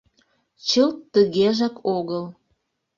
[0.67, 2.23] Чылт тыгежак огыл.